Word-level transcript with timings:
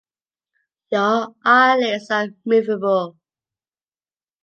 Your 0.91 1.35
eyelids 1.45 2.09
are 2.09 2.29
movable. 2.43 3.19